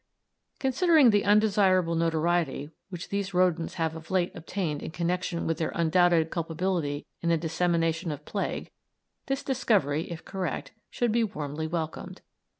[0.57, 5.71] Considering the undesirable notoriety which these rodents have of late obtained in connection with their
[5.75, 8.71] undoubted culpability in the dissemination of plague,
[9.27, 12.23] this discovery, if correct, should be warmly welcomed.